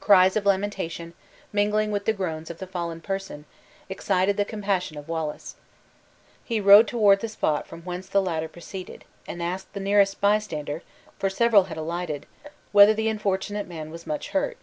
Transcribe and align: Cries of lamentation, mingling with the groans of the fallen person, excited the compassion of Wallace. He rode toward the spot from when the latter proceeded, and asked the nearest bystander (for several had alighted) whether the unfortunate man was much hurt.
Cries 0.00 0.36
of 0.36 0.46
lamentation, 0.46 1.12
mingling 1.52 1.90
with 1.92 2.06
the 2.06 2.14
groans 2.14 2.48
of 2.48 2.60
the 2.60 2.66
fallen 2.66 3.02
person, 3.02 3.44
excited 3.90 4.38
the 4.38 4.44
compassion 4.46 4.96
of 4.96 5.06
Wallace. 5.06 5.54
He 6.42 6.62
rode 6.62 6.88
toward 6.88 7.20
the 7.20 7.28
spot 7.28 7.66
from 7.66 7.82
when 7.82 8.00
the 8.00 8.22
latter 8.22 8.48
proceeded, 8.48 9.04
and 9.28 9.42
asked 9.42 9.74
the 9.74 9.78
nearest 9.80 10.18
bystander 10.18 10.82
(for 11.18 11.28
several 11.28 11.64
had 11.64 11.76
alighted) 11.76 12.24
whether 12.72 12.94
the 12.94 13.10
unfortunate 13.10 13.68
man 13.68 13.90
was 13.90 14.06
much 14.06 14.30
hurt. 14.30 14.56